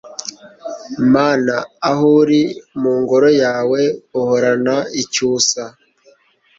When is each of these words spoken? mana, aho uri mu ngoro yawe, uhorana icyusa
mana, 1.13 1.55
aho 1.89 2.05
uri 2.21 2.41
mu 2.81 2.91
ngoro 3.01 3.29
yawe, 3.43 3.81
uhorana 4.19 4.75
icyusa 5.01 5.63